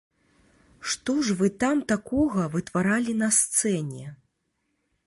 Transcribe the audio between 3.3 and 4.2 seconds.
сцэне?